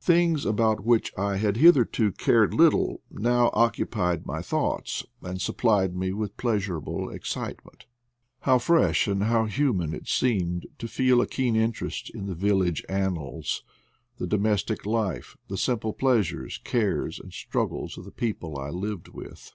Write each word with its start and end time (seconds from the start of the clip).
Things 0.00 0.46
about 0.46 0.82
which 0.86 1.12
I 1.14 1.36
had 1.36 1.58
hitherto 1.58 2.10
cared 2.12 2.54
little 2.54 3.02
now 3.10 3.50
occupied 3.52 4.24
my 4.24 4.40
thoughts 4.40 5.04
and 5.20 5.38
supplied 5.38 5.94
me 5.94 6.14
with 6.14 6.38
pleasurable 6.38 7.10
excitement 7.10 7.84
How 8.40 8.56
fresh 8.56 9.06
and 9.06 9.24
how 9.24 9.44
human 9.44 9.92
it 9.92 10.08
seemed 10.08 10.64
to 10.78 10.88
feel 10.88 11.20
a 11.20 11.26
keen 11.26 11.54
interest 11.54 12.08
in 12.14 12.24
the 12.24 12.34
village 12.34 12.82
annals, 12.88 13.62
the 14.16 14.26
domestic 14.26 14.86
life, 14.86 15.36
the 15.48 15.58
simple 15.58 15.92
pleasures, 15.92 16.62
cares, 16.64 17.20
and 17.20 17.30
struggles 17.34 17.98
of 17.98 18.06
the 18.06 18.10
people 18.10 18.58
I 18.58 18.70
lived 18.70 19.08
with 19.08 19.52